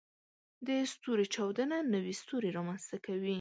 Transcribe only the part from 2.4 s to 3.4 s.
رامنځته کوي.